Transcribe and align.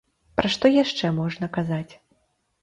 Пра 0.39 0.47
што 0.55 0.71
яшчэ 0.75 1.11
можна 1.19 1.51
казаць? 1.59 1.93